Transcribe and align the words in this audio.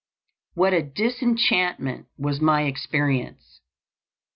What 0.55 0.73
a 0.73 0.81
disenchantment 0.81 2.07
was 2.17 2.41
my 2.41 2.63
experience! 2.63 3.61